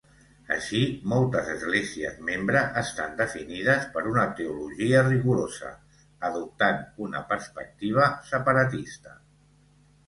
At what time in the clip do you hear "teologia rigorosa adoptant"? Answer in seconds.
4.41-6.83